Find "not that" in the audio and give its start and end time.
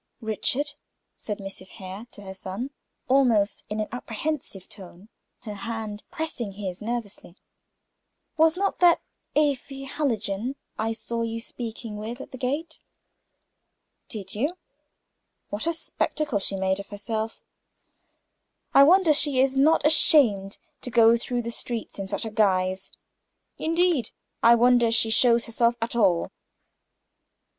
8.57-8.99